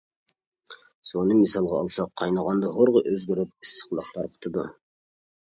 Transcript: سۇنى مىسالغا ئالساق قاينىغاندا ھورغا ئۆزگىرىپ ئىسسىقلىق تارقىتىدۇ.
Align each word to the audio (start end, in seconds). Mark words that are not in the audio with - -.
سۇنى 1.09 1.35
مىسالغا 1.41 1.81
ئالساق 1.83 2.09
قاينىغاندا 2.21 2.71
ھورغا 2.79 3.05
ئۆزگىرىپ 3.13 3.53
ئىسسىقلىق 3.67 4.11
تارقىتىدۇ. 4.17 4.65